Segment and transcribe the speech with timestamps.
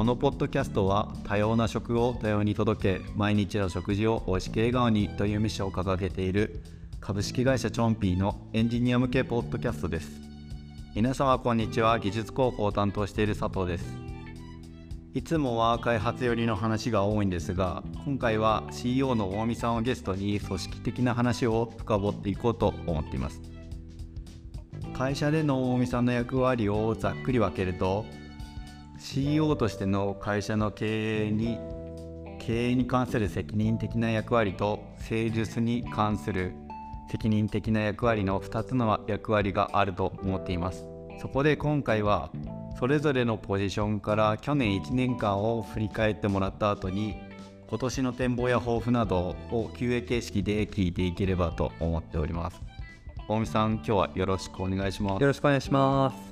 [0.00, 6.62] このポッドキャストは多様な食を多様に届け毎日の食事を美味しく笑顔にというミッションを掲げている
[7.02, 10.10] 株式会社チョンピーのエンジニア向けポッドキャストです。
[10.94, 13.94] 皆様こんにちは技術広報を担当している佐藤です。
[15.12, 23.42] いつもは開発寄りの話が多いんですが今回は CEO の大見さんをゲストに組織的な話を深掘っていこうと思っています。
[24.96, 28.06] 会社での大見さんの役割をざっくり分けると
[29.00, 31.58] CEO としての会社の経営に
[32.38, 36.52] 経営に関する責任的な役割と誠実に関する
[37.10, 40.86] 責任的な役割の2つの役割があると思っています。
[41.20, 42.30] そこで今回は
[42.78, 47.16] それぞれのポジションから去年1年間を振り返ってもらった後に
[47.68, 52.60] 今年の展望や抱負などを QA 形式で聞いていければと思っております。
[53.28, 55.20] 大見さん今日はよろしくお願いします。
[55.20, 56.29] よろしくお願いします。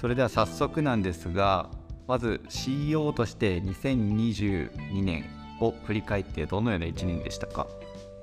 [0.00, 1.68] それでは早速なんですが
[2.06, 5.26] まず CEO として2022年
[5.60, 7.66] を振り返ってどのような1年でしたか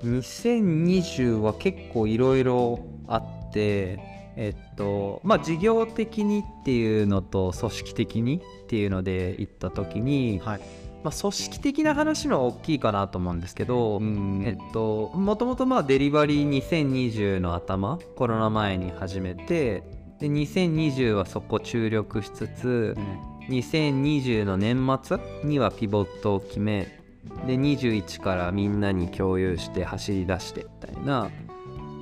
[0.02, 4.00] ？2020は結構いろいろあって
[4.36, 10.60] えっとまあ事業的にっていうのと組織的にっていうので言った時に、はい。
[11.04, 14.00] まあ、組織的な話の大きいかなと思うんですけど、
[14.42, 19.84] えっと、もともとまあデリバリー2020の頭コロナ前に始めて
[20.20, 26.98] で2020はそこ注力しつつ、うん、2020の年末にはピボットを決め
[27.46, 31.30] で21からみんなに共有して走り出してみたいな。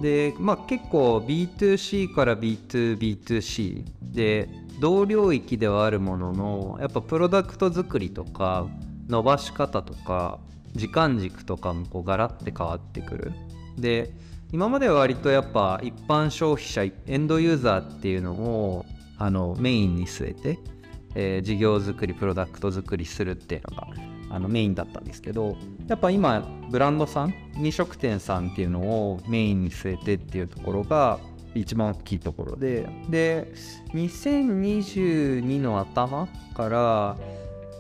[0.00, 8.67] でまあ結構 B2C から B2B2C で同領域ではあるもののやっぱプロダクト作りとか
[9.09, 10.39] 伸ばし方とか
[10.75, 13.33] 時間軸とかもこうガラッて変わってくる。
[13.78, 14.11] で
[14.52, 18.86] 今までは割とやっぱ一般消費者エンドユーザーっていうのを
[19.19, 20.58] あのメインに据えて、
[21.14, 23.88] えー、事業作りプロダクト作りするっていうのが
[24.31, 25.56] あのメインだったんですけど
[25.88, 31.19] やっぱ今ブランドさん飲食店さんっていうのをメインに据えてっていうところが
[31.54, 33.53] 一番大きいところでで
[33.94, 37.16] 2022の頭から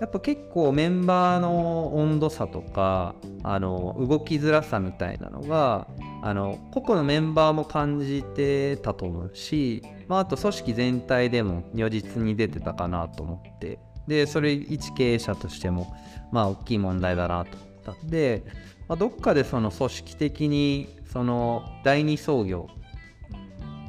[0.00, 5.88] やっぱ結構メンバーの温度差とかあの動きづらさみたいなのが
[6.22, 13.78] あの個々のメンバーも感じてたと思うし、まあ、あと組織全体でも如実に出てたかなと思って。
[14.06, 15.92] でそれ一経営者としても
[16.30, 18.44] まあ大きい問題だなと思ったんで、
[18.86, 22.68] まあ、どっかでその組織的にその第二創業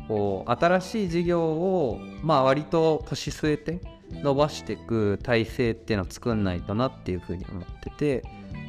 [0.08, 8.24] こう新しい事業をまあ割と腰据えて伸ばしていく体制っていうのを作んないとなっていうふうに思ってて。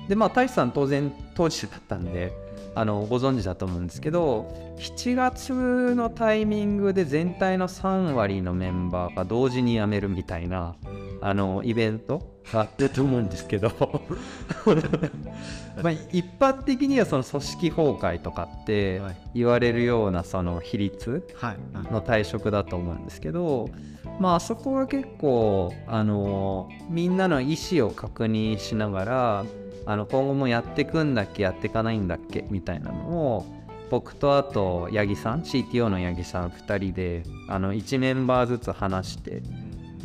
[0.09, 2.33] でまあ大志さん当然当時だったんで
[2.79, 5.53] あのご存知だと思うんですけど7月
[5.97, 10.77] のタイミングで全体の3割のメンバーが同時に辞めるみたいな
[11.21, 13.73] あのイベントがあったと思うんですけど。
[15.83, 19.03] まあ一般的にはその組織崩壊とかって
[19.35, 21.27] 言われるようなその比率
[21.91, 23.69] の退職だと思うんですけど、
[24.19, 29.45] まあそこは結構あのみんなの意思を確認しながら
[29.89, 33.47] あの今後もやっていくんだっけやっていかないんだっけみたいなのを
[33.91, 39.43] 僕とあと八木さん CTO の八木さん2人であの1メンバーずつ話して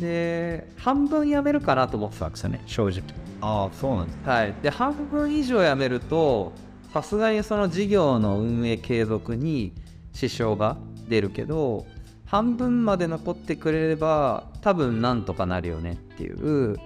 [0.00, 3.02] で半分辞めるかなと思ってたんですよね正直。
[3.42, 4.54] ああそうなんですはい。
[4.62, 6.52] で半分以上辞めると
[6.94, 9.74] さすがにその事業の運営継続に
[10.14, 10.78] 支障が
[11.10, 11.84] 出るけど
[12.24, 16.78] 半分まで残ってくれれば多分なんとかなるよねっていう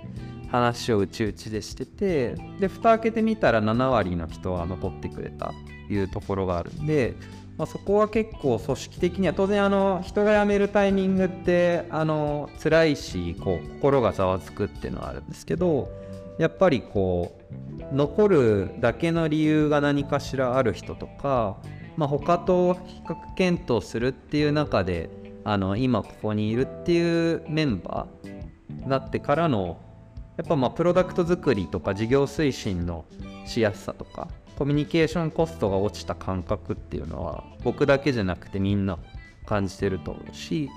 [0.51, 5.53] 話をうちうちでしててで蓋開けてみたら7割の人は残ってくれた
[5.87, 7.15] というところがあるんで
[7.59, 15.91] まあ、そこは結構組織的には当然あの人が辞めるタイミングってあの辛いしこう心がざわつくっていうのはあるんですけど
[16.39, 17.37] やっぱりこ
[17.91, 21.57] う残るだけの理由が何かしらある人とか、
[21.97, 25.11] まあ、他と比較検討するっていう中で
[25.43, 29.81] あの今ここにいるっていうメンバーになってからの
[30.39, 33.05] やっぱまあプロダクト作りとか事業推進の
[33.45, 38.99] しやすさとかコミュニケーションコストが落ちた感覚っていうのは僕だけじゃなくてみんな
[39.47, 40.71] 感じてると思うし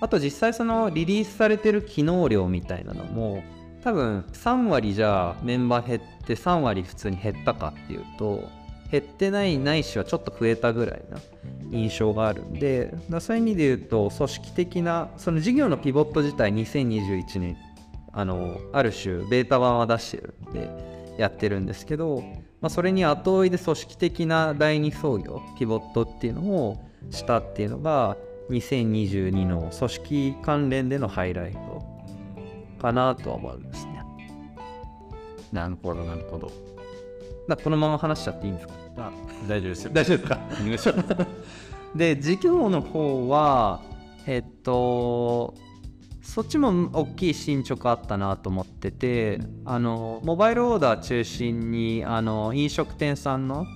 [0.00, 3.42] あと実際そのリリースされてる機能量みたいなのも
[3.82, 8.48] 多分3割じゃあメンバー減って3割普通に減ったかっていうと
[8.90, 11.18] 減ってないないしはちょっと増えたぐらいな
[11.70, 17.56] 印象があるんでそういう意味で言うと組織的なその事業のピボット自体2021年
[18.12, 22.22] あのある種ベータ版は出してるんでやってるんですけど
[22.60, 28.16] まあ、それに後追いで組織的な第二創業ピボットっていうのをしたっていうのが
[28.50, 31.84] 2022の組織関連でのハイライト
[32.82, 34.02] かなとは思うんですね。
[35.52, 36.50] なるほどなるほど。
[37.48, 38.74] だこのまま話しちゃっていいんですか？
[38.98, 39.12] あ
[39.48, 39.90] 大丈夫ですよ。
[39.94, 41.26] 大丈夫ですか？
[41.94, 43.80] で事業の方は
[44.26, 45.54] えっと
[46.28, 53.66] そっちも大きい進捗あったなと思っててあのモバイルオーダー中心にあの飲食店さんの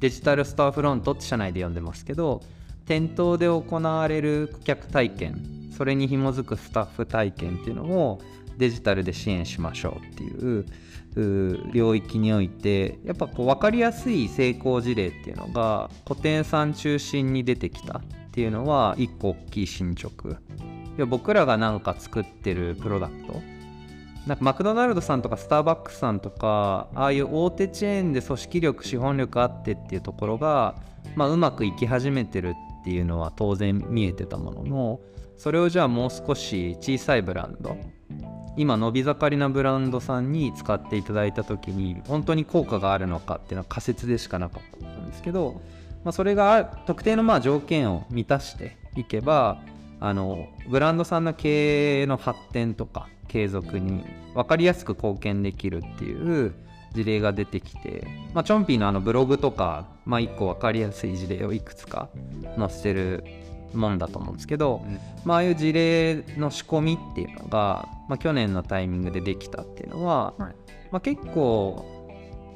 [0.00, 2.42] デジタルストアフロントって社内で呼んでますけど
[2.84, 8.20] 店頭で行われる顧客体験それに紐づくスタッフ体験っていうのを
[8.58, 10.66] デジタルで支援しましょうっていう
[11.72, 20.40] 領域においてやっぱこう分かりやすい成功事例っていうのが古典さん中心に出てきたっていうのは一個大きい進捗
[21.00, 23.40] いや僕らがなんか作ってるプロダクト
[24.26, 30.74] なんかマクドナルドさんとかスターバックスさんとかああいう大手チェーンで組織力資本力あってっていうところが、
[31.16, 35.00] まあ、うまくいき始めてるっていうのは当然見えてたものの
[35.38, 37.78] それをじゃあもう少し小さいブランド
[38.58, 45.62] 今伸び盛りなブランドさんに使っていただいた時に本当に効果があるのかっていうのは仮説でしかなかったんですけど、
[46.04, 49.62] まあ、それが特定のまあ条件を満たしていけば
[50.00, 54.04] あのブランドさんの経営の発展とか継続に
[54.34, 56.54] 分かりやすく貢献できるっていう
[56.92, 62.08] 事例が出てきて、まあ、チョンピーのあのブログとか、まあ、1個分かりやすい事例をいくつか
[62.58, 63.24] 載せてる
[63.72, 70.54] もんだと思うんですけど、うん、まあ、ああいう事例の仕込みっていうのが、まあ、去年のタイミングでできたっていうのは、はい、
[70.90, 72.00] まあ、結構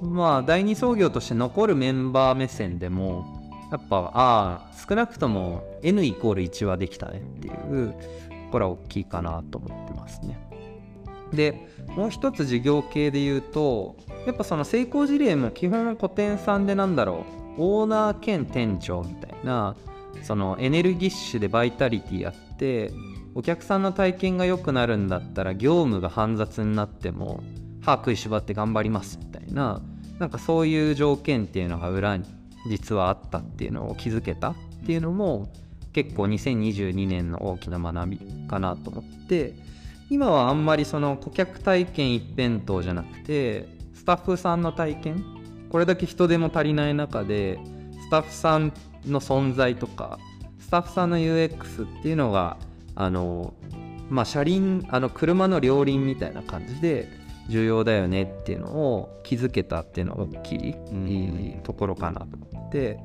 [0.03, 3.44] まあ第二創業として残るメンバー目線でも
[3.75, 7.93] やっぱああ少なくとも N イコール1はできたねっていう
[8.53, 10.39] これは大きいかなと思ってますね。
[11.33, 11.67] で
[11.97, 17.27] もう一つ事業系で言うとやっぱその成功事例も基本古典さんでなんだろ
[17.59, 19.75] うオーナー兼店長みたいな
[20.23, 22.93] そのエネルギッシュでバイタリティあって
[23.35, 27.43] お客さんの体験が良くなるんだったら業務が煩雑になっても
[27.83, 29.83] 歯食いしばって頑張りますみたいな
[30.21, 34.55] なんかそういう条件っていうのが裏に実はあったっていうのを気づけたっ
[34.87, 35.49] ていうのも
[35.93, 38.19] 結構2022年の大きな学び
[38.49, 39.55] かなと思って
[40.11, 45.25] 今はあんまりその顧客体験一辺倒じゃなくてスタッフさんの体験
[45.71, 47.59] これだけ人手も足りない中で
[48.03, 48.73] スタッフさん
[49.07, 50.19] の存在とか
[50.59, 52.57] スタッフさんの UX っていうのが
[52.95, 53.55] あの
[54.11, 57.09] まあ車輪あの車の両輪みたいな感じで
[57.49, 60.75] 重要だよねっていうのを気づけたっていうのが大きい、
[61.07, 62.99] いいところかなと思って、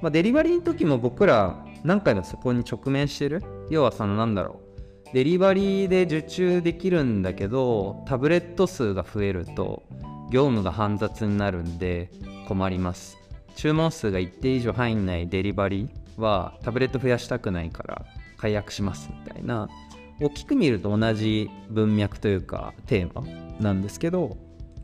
[0.00, 3.42] まあ、デリバリーの時も僕ら何回もそこに直面してる？
[3.70, 4.60] 要はそのなんだろ
[5.10, 5.14] う。
[5.14, 9.82] デリバリーで受注できるんだけどタブレット数が増えると
[10.30, 12.10] 業務が煩雑になるんで
[12.48, 13.18] 困ります。
[13.54, 18.06] 注文数が一定以上入んないデリバリーはタブレット増やしたくないから
[18.38, 19.68] 解約しますみたいな
[20.22, 23.24] 大きく見ると同じ文脈というかテーマ
[23.60, 24.36] なんですけど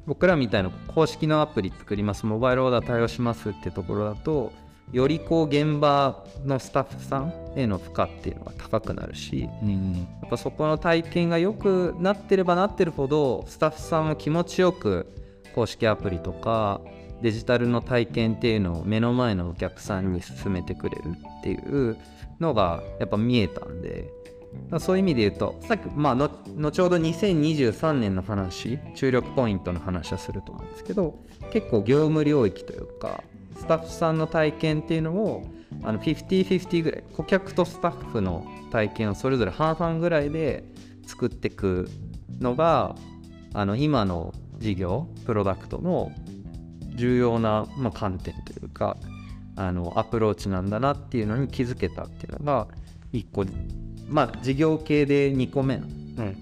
[0.07, 2.25] 僕らみたいな公式のアプリ作ります。
[2.25, 4.53] モバイルオーダー対応しますってところだと
[4.91, 15.13] よりこう現場のスタッフさんへの負荷っていうのが高くなるし、うん、やっぱそこの体験が良くなってればなってるほどスタッフさんも気持ちよく
[15.55, 16.81] 公式アプリとか
[17.21, 21.03] デジタルの体験っていうのを目の前のお客さんに勧めてくれる
[21.41, 21.99] っていう
[22.41, 24.11] のがやっぱ見えたんで
[24.81, 26.31] そういう意味で言うとさっきまあ後
[26.83, 31.19] ほど2023年の話注力ポイントの話はすると思うんですけど
[31.53, 33.23] 結構業務領域というか
[33.57, 35.47] スタッフさんの体験っていうのを
[35.83, 40.65] あの50-50ぐらい顧客とスタッフの体験をそれぞれ半々ぐらいで
[41.07, 41.89] 作っていく
[42.39, 42.95] のが
[43.55, 46.13] あの今の事業プロダクトの
[46.95, 48.97] 重要な、まあ、観点というか
[49.57, 52.69] あのアプローチなんだなっていうのに気づけたっていうのが
[53.13, 53.45] 1個
[54.09, 55.89] まあ事業系で2個目の、う
[56.23, 56.37] ん、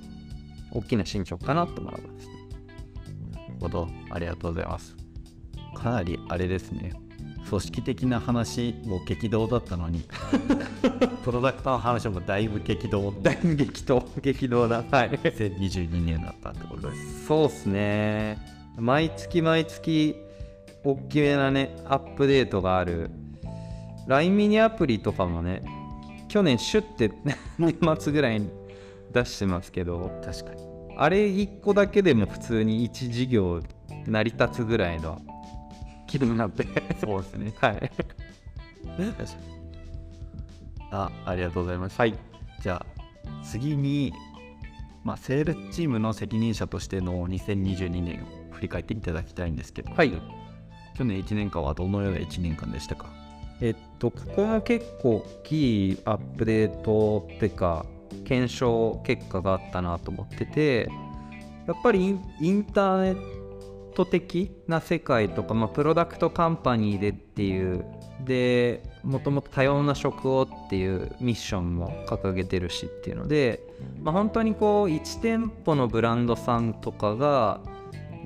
[0.73, 2.29] 大きな進捗かなと思います。
[3.33, 3.89] なるほど。
[4.11, 4.97] ありがとうございます。
[5.75, 6.93] かなりあれですね。
[7.49, 10.05] 組織的な話も激動だったのに。
[11.25, 13.13] プロダクトの話もだいぶ激動。
[13.23, 14.05] だいぶ激動。
[14.21, 14.85] 激動だ。
[14.91, 15.11] はい。
[15.11, 17.27] 2022年だったってことです。
[17.27, 18.39] そうっすね。
[18.77, 20.17] 毎月毎月
[20.85, 23.11] 大きめなねアップデートがある。
[24.07, 25.63] LINE ミニアプリとかもね
[26.29, 27.13] 去年シュッて
[27.59, 28.51] 年末ぐらいに
[29.13, 30.63] 出してますけど確かに。
[30.99, 33.61] あれ1個だけでも普通に1事業
[34.07, 35.21] 成り立つぐらいの
[36.07, 36.67] 気になって。
[37.01, 37.53] そうですね。
[37.61, 37.91] はい。
[40.91, 41.99] あありがとうございます。
[41.99, 42.15] はい。
[42.63, 42.87] じゃあ
[43.45, 44.13] 次に
[45.05, 50.11] まあ、セールチームの責任者としての2022年を振り返っていただきたいんですけど、はい、
[50.99, 53.07] 去年1年間はどのような1年間でしたか？
[53.61, 57.87] えっと、ここも結構大きいアップデートっていうか、
[58.27, 60.89] 検証結果があったなと思ってて
[61.67, 67.85] やっぱりインインターネット的な世界とか、まあ、プロダクトカンパニーでっていう
[68.25, 73.61] でもともと多様な職をっていうミッションも掲げてるしっていうので、
[74.03, 77.61] まあ、本当にこう1店舗のブランドさんとかが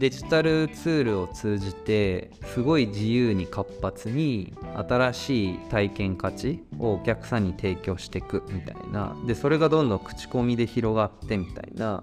[0.01, 4.55] デジタルツールを通じてすごい自由に活発に
[4.89, 9.15] 新しい体験価値をお客さんに提供していくみたいな。
[9.27, 12.03] でそれがどんどん口コミで広がってみたいな。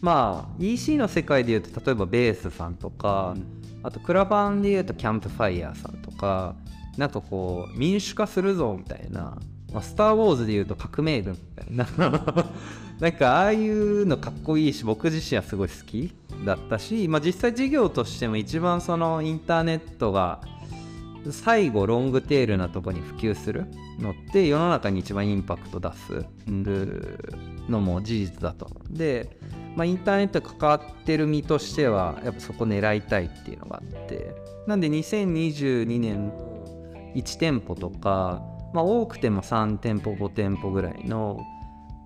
[0.00, 3.36] まあ EC の世界でいうと例えばベースさんとか、
[3.84, 6.56] あとクラファンでいうとキャンプファイヤーさんとか
[6.98, 9.38] なんかこう民主化するぞみたいな、
[9.76, 11.86] まあ、スター・ウォーズでいうと革命軍みたいな。
[12.98, 16.14] なんかああいうのかっこいいし僕自身はすごい好き
[16.46, 20.40] だったし、まあ、実際事業としても一番そのインターネットが
[21.30, 23.66] 最後ロングテールなとこに普及する
[23.98, 26.24] のって世の中に一番インパクト出す
[27.68, 28.70] のも事実だと。
[28.88, 29.36] で、
[29.76, 34.34] まあ、インターネット関わってる身としてはやっぱそこ狙いたいっていうのがあって。
[34.66, 36.32] なんで2022年
[37.14, 38.42] 1店舗とか、
[38.72, 41.40] まあ、多くても3店舗5店舗ぐらいの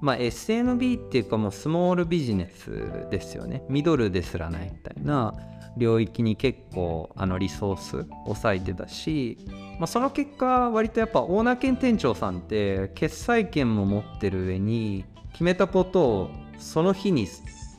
[0.01, 3.63] まあ、SNB っていうかもうスモールビジネスですよね。
[3.69, 5.35] ミドルですらないみたいな
[5.77, 9.39] 領域に結構あのリソース抑えてたし、
[9.79, 17.29] まあ、その結果割とやっぱオーナー兼店長さんって決済権も持ってる上に決めたことをその日に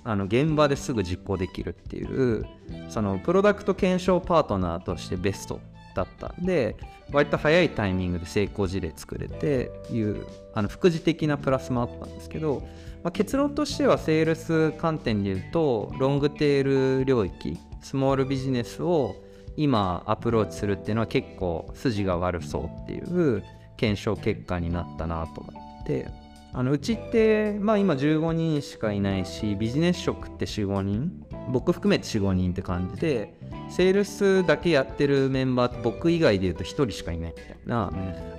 [0.03, 2.45] あの現場ですぐ実行できるっていう
[2.89, 5.59] そのプロダクト検証パートナーとしてベスト
[5.95, 6.77] だったんで
[7.11, 12.61] 割と早いタイミングで成功事例作れていうあの副次的なプラスもあったんですけど、
[13.03, 16.63] まあ、結論としてはセールス観点で言うとロングテー
[16.99, 19.15] ル領域スモールビジネスを
[19.57, 23.43] 今アプローチするっていうのは結構筋が悪そうっていう
[23.75, 26.07] 検証結果になったなと思って
[26.53, 31.25] あのうちって、まあ、今15人しかいないしビジネス職って45人。
[31.49, 33.33] 僕含めて45人って感じで
[33.69, 37.91] セールスだけやってるメンバーって僕以外でいうと1人しかいないみたいな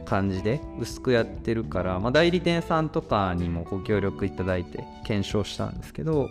[0.05, 6.29] 感じで薄くやってるから、まあ、代理店さんとかにもご協力いただいて検証したんですけど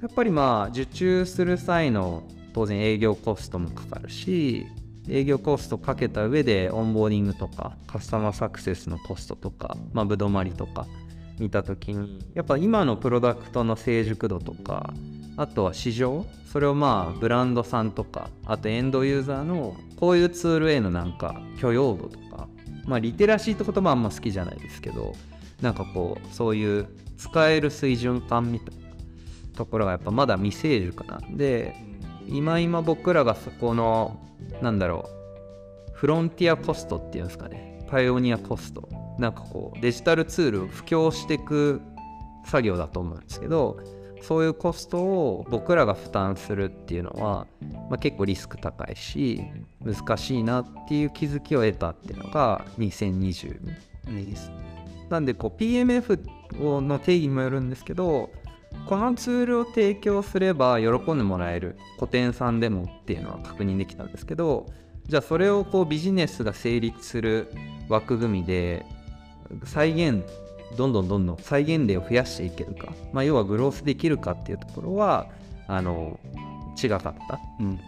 [0.00, 4.66] やっぱりまあ受注する際の当然営業コストもかかるし
[5.08, 10.86] 営業コストかけた上でオンボーディングとかカスタマーサクセスのコストとか、まあ、ぶどまりとか
[11.38, 14.92] 見た時にやっぱ今のプロダクトの成熟度とか
[15.36, 22.48] あとは市場それをまあブランドさんとかあとエンドユーザーのこういうツールへのなんか許容度とか
[22.86, 25.14] まあリテラシーって言葉あんま好きじゃないですけど
[25.60, 26.88] なんかこうそういう
[27.18, 28.86] 使える水準感みたいな
[29.56, 31.74] ところがやっぱまだ未成熟なんで
[32.26, 34.20] 今今僕らがそこの
[34.62, 35.08] なんだろ
[35.88, 38.88] うフロンティアコストっていうんですかねパイオニアコスト
[39.18, 41.80] なんかこうデジタルツールを布教していく
[42.44, 43.78] 作業だと思うんですけど
[44.22, 47.46] そういうコストを僕らが負担するっていうのは、
[47.90, 49.42] まあ、結構リスク高いし
[49.84, 53.60] 難しいなっていう気づきを得たっていうのが2022
[54.06, 54.50] 年です。
[55.10, 56.18] なんでこう PMF
[56.80, 58.30] の定義にもよるんですけど
[58.86, 64.66] このツールを提供すれば喜んでもらえる個展さんでもっていうのは確認できたんですけど
[65.06, 67.52] じゃあそれをこうビジネスが成立する
[67.88, 68.84] 枠組みで
[69.64, 70.24] 再現
[70.76, 75.28] どんどんどんどん再現例を増やしていけるか、まあ、要はグロースできるかっていうところは
[75.68, 76.18] あの
[76.82, 77.14] 違かった、
[77.60, 77.80] うん、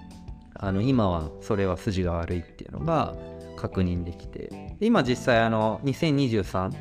[0.55, 3.15] あの今はそれは筋が悪いっていうのが
[3.57, 4.69] 確認できて。
[4.81, 6.73] 今実際あの2023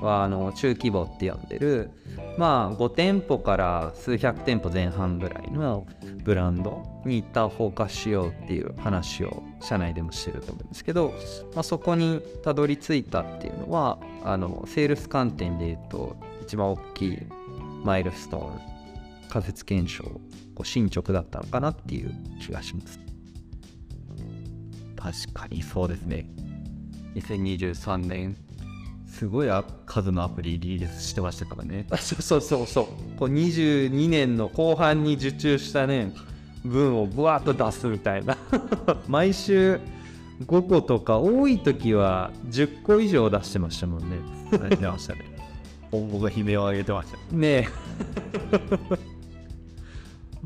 [0.00, 1.90] はあの中規模って呼んでる
[2.36, 5.86] まあ5店舗から数百店舗前半ぐらいの
[6.24, 11.14] ブランドに一旦フォーカスしようっていう話を社内でもしてると思うんですけど、
[11.54, 17.18] まあ、そこにたどり着いたっていうのはあのセールス観点で言うと一番大きい
[17.84, 20.04] マイルストーン仮説検証
[20.54, 23.00] こう進捗だったのかなっていう気がします。
[24.96, 26.28] 確かにそうですね。
[27.14, 28.36] 2023年
[29.18, 29.48] すごい
[29.84, 31.86] 数のアプリリリースしてましたからね。
[31.98, 32.86] そうそうそうそう。
[33.18, 36.12] こう22年の後半に受注したね
[36.64, 38.36] 分をブワーッと出すみたいな。
[39.08, 39.80] 毎週
[40.46, 44.18] 5個とか多い時は10個以上出してましたもんね。
[44.52, 45.24] 出ましたね。
[45.90, 47.18] 本語が悲鳴を上げてました。
[47.34, 47.68] ね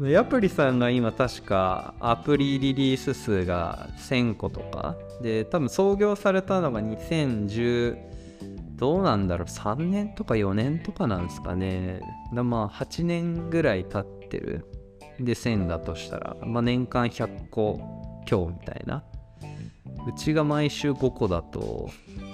[0.01, 0.11] え。
[0.11, 4.97] ヤプリさんが今確かアプリリリース数が1000個とか。
[5.21, 8.12] で多分創業されたのが2010
[8.83, 9.47] どうなんだろう。
[9.47, 12.01] 3年とか4年とかなんですかね。
[12.35, 14.67] だまあ8年ぐらい経ってる。
[15.21, 17.79] で1000だとしたら、まあ、年間100個
[18.27, 19.05] 強みたいな。
[20.09, 21.91] うちが毎週5個だと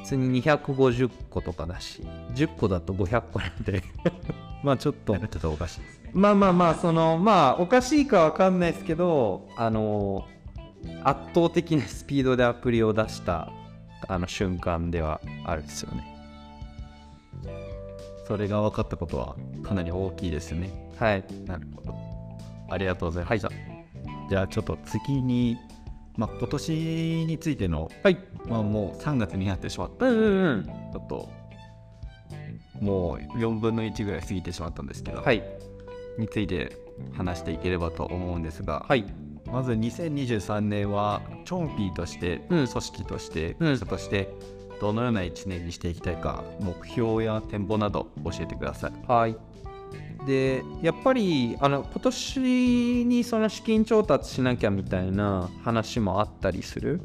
[0.09, 2.03] 日に250個とかだし
[2.35, 3.83] 10個だと500個なんで。
[4.65, 5.19] まあちょっと。
[5.19, 10.25] ちょっとおかしいですまあまあまあそのまあおかしいかわかんないですけどあの
[11.05, 13.53] 圧倒的なスピードでアプリを出した
[14.09, 16.18] あの瞬間ではあるんですよね
[18.29, 20.93] それが分かったことはかなり大きいですよね。
[20.99, 21.25] はい。
[21.47, 21.95] なるほど。
[22.69, 23.51] ありがとうございました、
[24.29, 25.57] じゃあちょっと次に、
[26.15, 28.19] まあ、今年についての、はい。
[28.47, 30.05] まあ、もう3月になってしまった。
[30.07, 30.65] うんうんうん。
[30.65, 31.31] ちょっと
[32.83, 35.43] もう4分の1ぐらい過ぎてしまったんですけど、はい。
[36.19, 36.77] について
[37.17, 39.07] 話していければと思うんですが、はい。
[39.47, 42.67] まず2023年はチョンピーとして、うん。
[42.67, 43.73] 組織としてうん。
[43.73, 44.29] 会社として
[44.81, 48.93] どのような1年にしていきたいか目標や展望など教えてください。
[49.07, 49.37] はい
[50.27, 57.01] でやっぱりあの今年にその資金調達しなきゃみたいな話もあったりする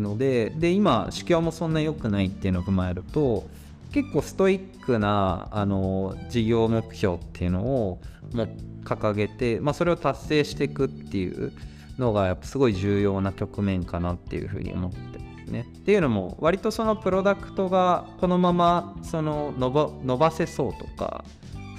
[0.00, 3.44] のでで今市況もそんな良くないっていうのを踏まえると
[3.92, 8.00] 結構ストイックなあの事業目標っていうのを
[8.32, 8.48] も
[8.84, 11.52] 掲げて、まあ、それを達成していくっていう
[11.98, 15.20] のがやっぱすごい重要な局面かなっていうふうに思って
[15.52, 15.60] ね。
[15.60, 21.24] っていうのも割とそのプロダクトがこのままその伸ば伸ばせそうとか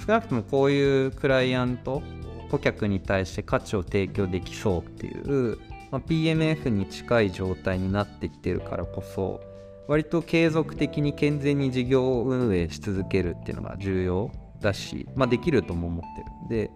[0.06, 2.02] 少なくともこういうクライアント
[2.50, 5.58] 顧客に対して価値を提供できそうっていう、
[5.90, 9.40] まあ、PMF に近い状態になってきてるからこそ
[9.88, 16.70] 割と継続的に健全に事業運営し続けるっていうのが重要だし、まあ、できるとも思ってるんで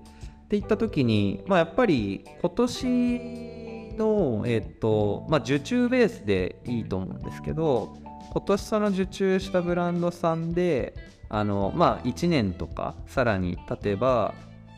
[0.45, 3.68] っていった時に、まあ、やっぱり今年
[3.99, 7.97] の、えっとまあ、受注ベースでいいと思うんですけど
[8.33, 10.95] 今年その受注したブランドさんで
[11.29, 14.35] あのまあ1年とかさらに例えば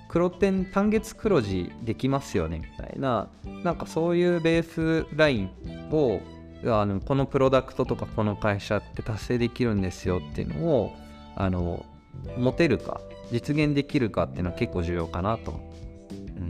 [0.08, 3.28] 黒点単月黒字できますよねみたいな
[3.62, 5.50] なんかそういうベースライン
[5.92, 6.20] を
[6.64, 10.92] あのこのプロダクトとかこの会社って達成できるんですよっていうのを
[11.36, 11.86] あの
[12.36, 13.00] 持てるか
[13.30, 15.70] 実現できるかっていうのは結構重要かなと。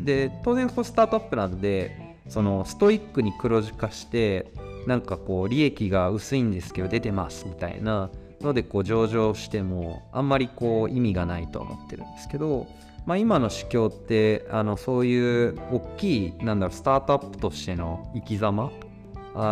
[0.05, 4.51] で当然こうスタートアップなんでそのストイックに黒字化して
[4.87, 8.09] なんかこう利益が薄いんですけど出てますみたいな
[8.41, 12.67] のでこう上場してもあんまりこう意味がないと思ってるんですけど、
[13.05, 18.71] まあ、今の市況ってあのそういう大きいなんだろうスタートアップとしての生き様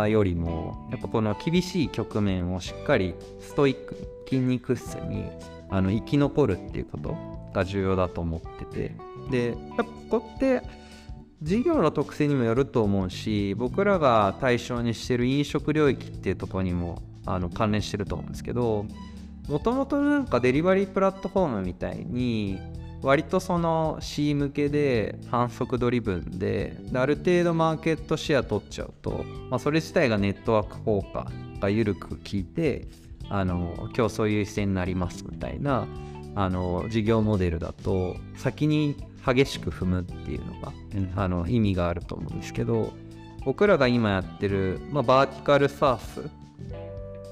[0.07, 3.95] よりもやっぱこの厳しい局面をしっかりストイック
[4.27, 5.25] 筋肉質に
[5.69, 7.15] あの生き残るっていうこと
[7.53, 9.09] が重要だと思ってて。
[9.29, 10.63] でやっぱここって
[11.41, 18.85] 事業の特性にもよると思うし僕らが対象にしてる飲食領域っていうところにもあの関連してると思うんですけど
[19.47, 22.59] もともとなんかデリバリープラットフォームみたいに
[23.01, 32.87] 割とその C 向けで反則ドリブンである程度マーケットシェア取っちゃうと、まあ、それ自体がネットワーク効果が緩く効いて
[33.29, 35.87] あの競争優位になりますみたいな
[36.35, 40.73] あの事業モデルだと先に激しく踏むっていうのが、
[41.15, 42.93] あの意味があると思うんですけど
[43.45, 46.29] 僕らが今やってる、まあ、 vertical SaaS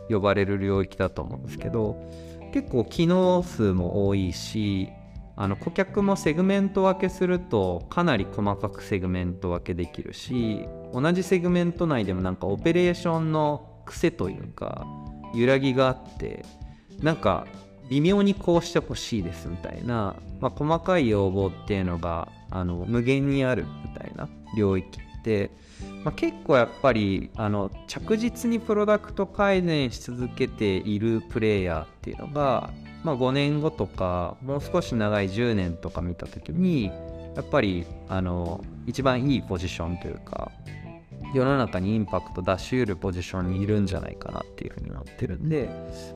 [0.09, 1.97] 呼ばれる領域だと思うんですけど
[2.53, 4.89] 結構機能数も多いし
[5.35, 14.87] あの顧客もセグメント分けするとかなり細かくセグメント分けできるし同じセグメント内でもなんかオペレーションの癖というか
[15.35, 16.43] 揺らぎがあって
[17.01, 17.45] なんか
[17.89, 25.51] 微妙にこうしてほしいですみたいな、まあ、細かい要望っていうのがあの無限にあるみたいな領域って、
[26.03, 32.71] まあ、結構やっぱりあの着実にプロダクト改善し続けているプレイヤーっていうのが、
[33.03, 36.91] まあ、5年後とかもう少し長い10年とか見た時に
[37.35, 40.51] やっぱりあの一番いいポジションというか
[41.33, 45.69] 世の中にインパクト出しうるポジションにいるんじゃないかなっていうふうになってるんで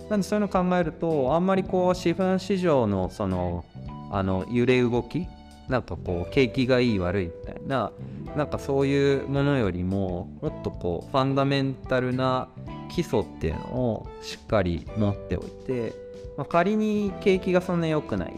[0.10, 3.66] なんでそういうのを考えるとあんまりこう資本市場のその
[4.12, 5.28] あの揺れ動き
[5.70, 7.92] なんかこう景気がいい悪いみたいな
[8.36, 12.50] なんかそういうものよりももっとこうファンダメンタルな
[12.90, 15.94] 基礎っていうのをしっかり持っておいて、
[16.38, 18.34] まあ、仮に景気がそんな良くない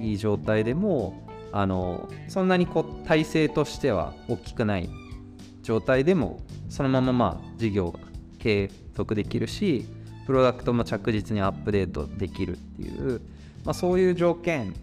[0.00, 4.88] いい状態でもあのそんなにこう体制としては大きくない
[5.68, 8.00] 状態でもそのまままあ事業が
[8.38, 9.86] 継続できるし
[10.26, 13.20] プロダクトも着実にアップデートできるっていう、
[13.66, 14.74] まあ、そういう条件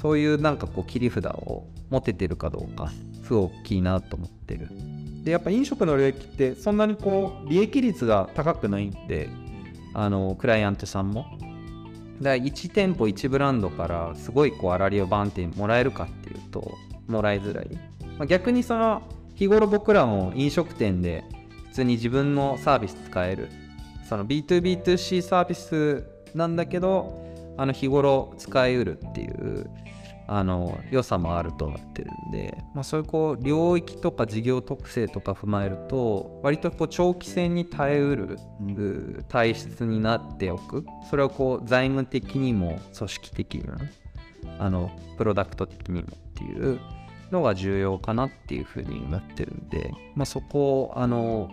[0.00, 2.92] そういうなんかこう切り札を持ててるかどうか
[3.24, 4.68] すごく大きいなと思ってる。
[5.24, 9.28] でやっぱ飲食の領域ってそんなにこう利益率が高くないんで
[9.92, 11.26] あのクライアントさんも。
[11.32, 11.42] だか
[12.20, 17.68] ら1店舗1ブランドからすごいこう粗利をバンってもらえるかっていうともらいづらい、
[18.18, 19.02] まあ、逆にその
[19.34, 21.24] 日頃僕らも飲食店で
[21.68, 23.48] 普通に自分のサービス使える。
[24.08, 27.22] その B2B2C サービスなんだけど
[27.56, 29.70] あの日頃使いうるっていう
[30.26, 38.38] あの良さもあると思ってるんで、まあ、そういうこう領域とか事業特性とか踏まえると割とこう長期戦に耐えうる、
[39.28, 40.86] 体質になっておく。
[41.10, 43.74] それはこう財務的にも組織的にも
[44.58, 46.78] あのプロダクト的にもっていう
[47.32, 51.50] のが重要かなっていうふうに思ってるんで、まあ、そこをあの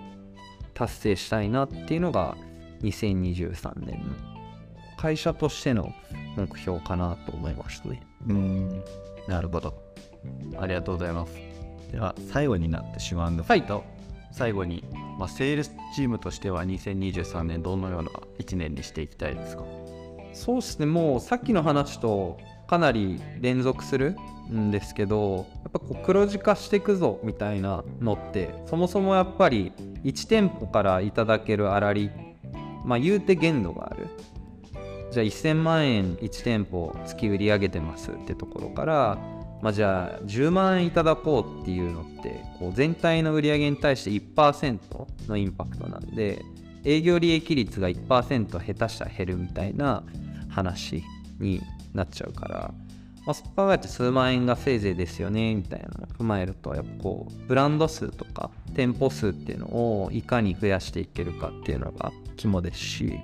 [0.74, 2.38] 達成したいなっていうのが
[2.82, 4.16] 2023年の
[4.98, 5.94] 会社としての
[6.36, 8.02] 目標かなと思いましたね。
[8.28, 8.84] うん。
[9.28, 9.74] なるほど。
[10.60, 11.34] ありがとうございます。
[11.92, 13.84] では最後になってしまうんですけど、
[14.32, 14.84] 最後に、
[15.18, 19.64] まあ、セールスチームとしては2023年どのような1年にしていきたいですか？
[20.34, 20.86] そうですね。
[20.86, 22.38] もうさっきの話と
[22.70, 24.16] かなり連続する
[24.52, 29.72] んですけどやっぱこう黒字化していくぞみたいなのってそもそもやっぱり
[30.04, 32.12] 1店舗からいただける粗利
[32.86, 34.08] まあ言うて限度がある。
[35.12, 39.18] じゃあ1000万円1店舗月売り上げてますってところから
[39.62, 44.80] まあ、じゃあ10万円いただこうっていうのってこう全体の売り上げに対して1%
[45.28, 46.46] のインパクトなんで
[46.86, 50.04] 営業利益率が1%下手したら減るみたいな
[50.48, 51.04] 話
[51.40, 51.62] に
[51.94, 52.74] なっちゃうから、
[53.26, 63.20] まあ、そこ考えて数万円がせいぜいですよねみたいなのを踏まえるとやっぱこうブランド数とか店舗数っていうのをいかに増やしていけるかっていうのが肝ですし、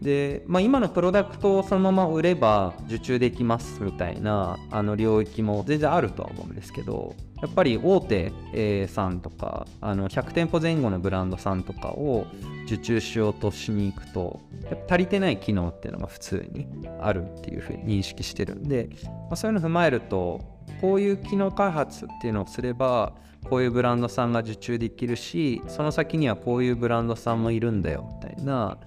[0.00, 12.26] で、まあ、今のプロダクトをそのまま売れば受注できますみたいなあの領域も全然あるとは思うんですけどやっぱり大手、さんとかあの100店舗前後のブランドさんとかを
[12.64, 14.40] 受注しようとしに行くと
[14.88, 16.66] 足りてない機能っていうのが普通に
[17.02, 20.40] あるっていうふうに認識してるんで、まあ、そういうのを踏まえると
[20.80, 23.12] こういう機能開発っていうのをすれば
[23.50, 28.78] こういうブランドさんが受注できるしその先にはこういうブランドさんもいるんだよみたいな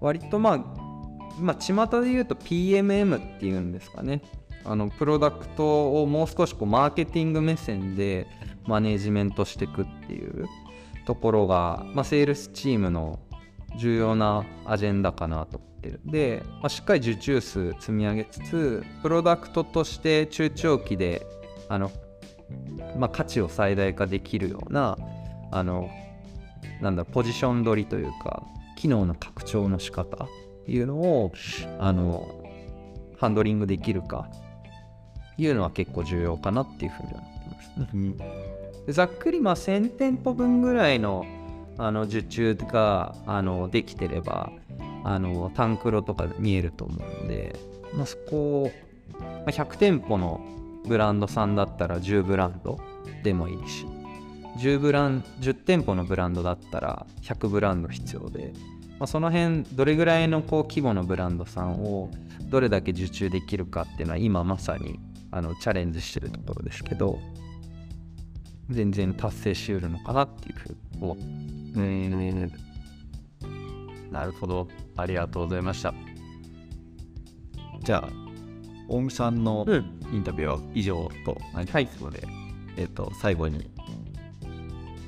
[0.00, 0.58] 割とまあ
[1.38, 4.22] まあ巷で言うと PMM っていうんですかね。
[4.66, 8.26] あのプロダクトをもう少しこうマーケティング目線で
[8.66, 10.46] マネージメントしていくっていう
[11.06, 13.20] ところが、まあ、セールスチームの
[13.78, 21.24] 重要なアジェンダかなと思ってるで、まあ、しっかり受注数積み上げつつプロダクトとして中長期で
[21.68, 21.92] あの、
[22.98, 24.98] まあ、価値を最大化できるような
[25.52, 25.88] あの
[26.80, 28.42] なんだポジション取りというか
[28.76, 30.28] 機能の拡張の仕方っ
[30.66, 31.32] ていうのを
[31.78, 32.28] あの
[33.18, 34.28] ハンドリングできるか
[35.38, 38.24] いうのは結構重要かなっていうふうに思って
[38.84, 38.92] ます。
[38.92, 41.26] ざっくりまあ1000店舗分ぐらいの
[41.78, 44.50] あの受注があのできてれば
[45.04, 47.54] あのタンクロとか見えると思うんで、
[47.94, 48.70] まあ、そこを、
[49.20, 50.40] まあ、100店舗の
[50.86, 52.80] ブランドさんだったら10ブランド
[53.22, 53.86] でもいいし
[54.58, 58.52] 10ブラン10店舗のブランドだったら100ブランド必要で、
[58.98, 62.10] まあ、その辺どれぐらいのこう規模のブランドさんを
[62.48, 64.98] どれだけ受注できるかっていうのは今まさに
[65.36, 67.18] あのチャレンジしてるところですけど
[68.70, 71.16] 全然達成しうるのかなっていうふうに思
[74.10, 74.66] なるほど。
[74.96, 75.92] ありがとうございました。
[77.82, 78.08] じゃあ
[78.88, 82.26] 大見さんのうんインタビューは以上となりますので、
[82.78, 83.70] えっ、と最後に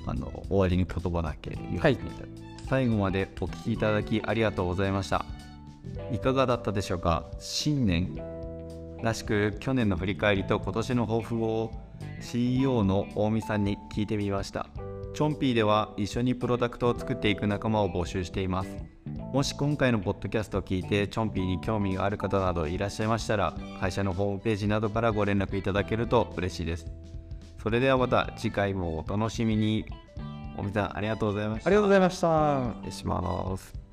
[0.05, 2.07] あの終わりに言葉だけ言わせてい。
[2.69, 5.25] 最後までお聞きいただきありがとうございました。
[6.13, 7.25] いかがだったでしょうか？
[7.39, 8.38] 新年
[9.03, 11.73] らしく去年の振り返りと今年の抱負を
[12.21, 14.67] CEO の大見さんに聞いてみました。
[15.15, 18.77] チョンピーでは一緒にプロダクトを作っていく仲間を募集しています。
[19.33, 26.87] もし今回のポッドキャストを聞いてチョンピーに興味がある方などいらっしゃいましたら会社のホームページなどからご連絡いただけると嬉しいです。
[27.63, 29.85] それではまた次回もお楽しみに。
[30.57, 31.69] 大見さんありがとうございました。
[31.69, 32.61] ありがとうございました。
[32.83, 33.88] 失礼します